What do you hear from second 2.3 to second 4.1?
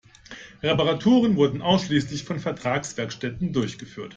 Vertragswerkstätten durchgeführt.